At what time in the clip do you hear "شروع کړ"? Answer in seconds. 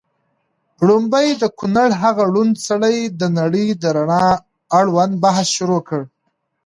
5.57-6.01